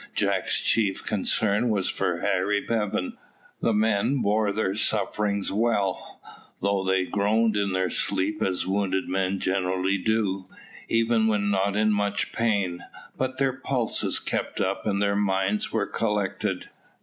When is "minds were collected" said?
15.15-16.67